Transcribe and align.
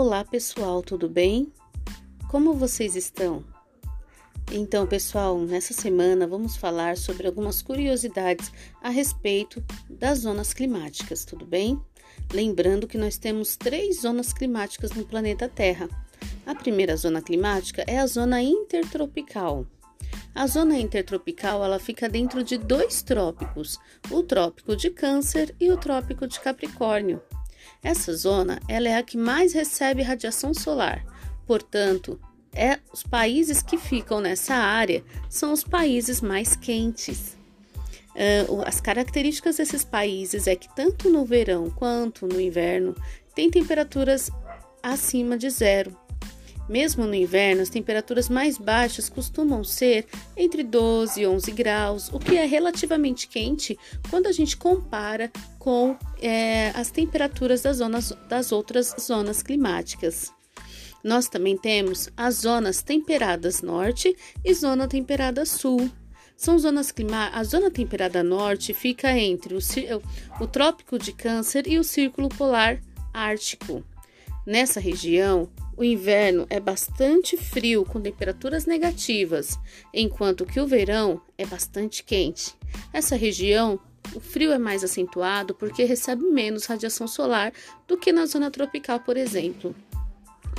Olá 0.00 0.24
pessoal, 0.24 0.80
tudo 0.80 1.08
bem? 1.08 1.52
Como 2.30 2.54
vocês 2.54 2.94
estão? 2.94 3.42
Então, 4.52 4.86
pessoal, 4.86 5.36
nessa 5.40 5.74
semana 5.74 6.24
vamos 6.24 6.56
falar 6.56 6.96
sobre 6.96 7.26
algumas 7.26 7.60
curiosidades 7.62 8.52
a 8.80 8.90
respeito 8.90 9.60
das 9.90 10.20
zonas 10.20 10.54
climáticas, 10.54 11.24
tudo 11.24 11.44
bem? 11.44 11.82
Lembrando 12.32 12.86
que 12.86 12.96
nós 12.96 13.18
temos 13.18 13.56
três 13.56 14.02
zonas 14.02 14.32
climáticas 14.32 14.92
no 14.92 15.04
planeta 15.04 15.48
Terra. 15.48 15.88
A 16.46 16.54
primeira 16.54 16.96
zona 16.96 17.20
climática 17.20 17.82
é 17.88 17.98
a 17.98 18.06
zona 18.06 18.40
intertropical. 18.40 19.66
A 20.32 20.46
zona 20.46 20.78
intertropical 20.78 21.64
ela 21.64 21.80
fica 21.80 22.08
dentro 22.08 22.44
de 22.44 22.56
dois 22.56 23.02
trópicos, 23.02 23.80
o 24.12 24.22
trópico 24.22 24.76
de 24.76 24.90
Câncer 24.90 25.52
e 25.58 25.72
o 25.72 25.76
trópico 25.76 26.24
de 26.28 26.38
Capricórnio. 26.38 27.20
Essa 27.82 28.14
zona 28.14 28.60
ela 28.68 28.88
é 28.88 28.96
a 28.96 29.02
que 29.02 29.16
mais 29.16 29.52
recebe 29.52 30.02
radiação 30.02 30.52
solar, 30.52 31.04
portanto, 31.46 32.20
é, 32.52 32.78
os 32.92 33.02
países 33.02 33.62
que 33.62 33.76
ficam 33.76 34.20
nessa 34.20 34.54
área 34.54 35.04
são 35.28 35.52
os 35.52 35.62
países 35.62 36.20
mais 36.20 36.56
quentes. 36.56 37.36
Uh, 38.14 38.62
as 38.66 38.80
características 38.80 39.58
desses 39.58 39.84
países 39.84 40.48
é 40.48 40.56
que 40.56 40.74
tanto 40.74 41.08
no 41.08 41.24
verão 41.24 41.70
quanto 41.70 42.26
no 42.26 42.40
inverno 42.40 42.96
tem 43.32 43.48
temperaturas 43.48 44.28
acima 44.82 45.38
de 45.38 45.48
zero. 45.50 45.96
Mesmo 46.68 47.06
no 47.06 47.14
inverno, 47.14 47.62
as 47.62 47.70
temperaturas 47.70 48.28
mais 48.28 48.58
baixas 48.58 49.08
costumam 49.08 49.64
ser 49.64 50.06
entre 50.36 50.62
12 50.62 51.22
e 51.22 51.26
11 51.26 51.50
graus, 51.52 52.08
o 52.12 52.18
que 52.18 52.36
é 52.36 52.44
relativamente 52.44 53.26
quente 53.26 53.78
quando 54.10 54.26
a 54.26 54.32
gente 54.32 54.56
compara 54.56 55.30
com 55.58 55.96
é, 56.20 56.70
as 56.74 56.90
temperaturas 56.90 57.62
das, 57.62 57.78
zonas, 57.78 58.12
das 58.28 58.52
outras 58.52 58.94
zonas 59.00 59.42
climáticas. 59.42 60.30
Nós 61.02 61.28
também 61.28 61.56
temos 61.56 62.10
as 62.16 62.36
zonas 62.36 62.82
temperadas 62.82 63.62
norte 63.62 64.14
e 64.44 64.52
zona 64.52 64.86
temperada 64.86 65.46
sul. 65.46 65.90
São 66.36 66.58
zonas 66.58 66.92
climáticas. 66.92 67.40
A 67.40 67.44
zona 67.44 67.70
temperada 67.70 68.22
norte 68.22 68.74
fica 68.74 69.16
entre 69.16 69.54
o, 69.54 69.58
o 70.40 70.46
trópico 70.46 70.98
de 70.98 71.12
Câncer 71.12 71.66
e 71.66 71.78
o 71.78 71.84
círculo 71.84 72.28
polar 72.28 72.80
ártico. 73.12 73.82
Nessa 74.44 74.80
região, 74.80 75.48
o 75.78 75.84
inverno 75.84 76.44
é 76.50 76.58
bastante 76.58 77.36
frio, 77.36 77.84
com 77.84 78.00
temperaturas 78.00 78.66
negativas, 78.66 79.56
enquanto 79.94 80.44
que 80.44 80.58
o 80.58 80.66
verão 80.66 81.22
é 81.38 81.46
bastante 81.46 82.02
quente. 82.02 82.52
Essa 82.92 83.14
região, 83.14 83.78
o 84.12 84.18
frio 84.18 84.50
é 84.50 84.58
mais 84.58 84.82
acentuado 84.82 85.54
porque 85.54 85.84
recebe 85.84 86.24
menos 86.24 86.64
radiação 86.64 87.06
solar 87.06 87.52
do 87.86 87.96
que 87.96 88.10
na 88.10 88.26
zona 88.26 88.50
tropical, 88.50 88.98
por 88.98 89.16
exemplo. 89.16 89.72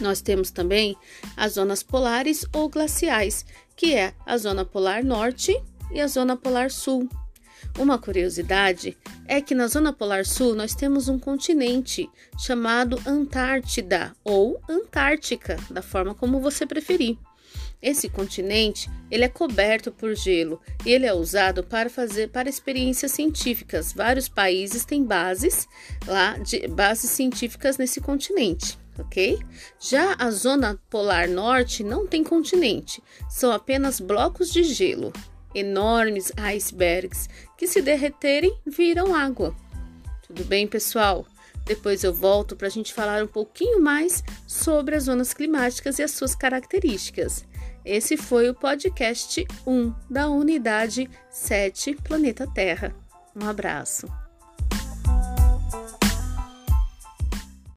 Nós 0.00 0.20
temos 0.20 0.50
também 0.50 0.96
as 1.36 1.52
zonas 1.52 1.84
polares 1.84 2.44
ou 2.52 2.68
glaciais, 2.68 3.46
que 3.76 3.94
é 3.94 4.14
a 4.26 4.36
zona 4.36 4.64
polar 4.64 5.04
norte 5.04 5.56
e 5.92 6.00
a 6.00 6.08
zona 6.08 6.36
polar 6.36 6.72
sul. 6.72 7.08
Uma 7.78 8.00
curiosidade 8.00 8.98
é 9.26 9.40
que 9.40 9.54
na 9.54 9.66
Zona 9.66 9.92
Polar 9.92 10.24
Sul 10.24 10.54
nós 10.54 10.74
temos 10.74 11.08
um 11.08 11.18
continente 11.18 12.08
chamado 12.38 13.00
Antártida 13.06 14.14
ou 14.22 14.60
Antártica, 14.68 15.56
da 15.70 15.82
forma 15.82 16.14
como 16.14 16.40
você 16.40 16.66
preferir. 16.66 17.16
Esse 17.80 18.08
continente 18.08 18.90
ele 19.10 19.24
é 19.24 19.28
coberto 19.28 19.92
por 19.92 20.14
gelo 20.14 20.60
e 20.86 20.90
ele 20.90 21.06
é 21.06 21.12
usado 21.12 21.62
para 21.62 21.90
fazer 21.90 22.30
para 22.30 22.48
experiências 22.48 23.12
científicas. 23.12 23.92
Vários 23.92 24.28
países 24.28 24.84
têm 24.84 25.04
bases 25.04 25.68
lá 26.06 26.38
de 26.38 26.66
bases 26.68 27.10
científicas 27.10 27.76
nesse 27.76 28.00
continente, 28.00 28.78
ok? 28.98 29.38
Já 29.78 30.16
a 30.18 30.30
zona 30.30 30.80
polar 30.88 31.28
norte 31.28 31.84
não 31.84 32.06
tem 32.06 32.24
continente, 32.24 33.02
são 33.28 33.52
apenas 33.52 34.00
blocos 34.00 34.50
de 34.50 34.64
gelo 34.64 35.12
enormes 35.54 36.32
icebergs 36.36 37.28
que, 37.56 37.66
se 37.66 37.80
derreterem, 37.80 38.58
viram 38.66 39.14
água. 39.14 39.54
Tudo 40.26 40.44
bem, 40.44 40.66
pessoal? 40.66 41.26
Depois 41.64 42.04
eu 42.04 42.12
volto 42.12 42.56
para 42.56 42.66
a 42.66 42.70
gente 42.70 42.92
falar 42.92 43.22
um 43.22 43.26
pouquinho 43.26 43.80
mais 43.80 44.22
sobre 44.46 44.96
as 44.96 45.04
zonas 45.04 45.32
climáticas 45.32 45.98
e 45.98 46.02
as 46.02 46.10
suas 46.10 46.34
características. 46.34 47.46
Esse 47.84 48.16
foi 48.16 48.48
o 48.48 48.54
podcast 48.54 49.46
1 49.66 49.92
da 50.10 50.28
Unidade 50.28 51.08
7 51.30 51.94
Planeta 51.96 52.46
Terra. 52.46 52.94
Um 53.34 53.48
abraço. 53.48 54.06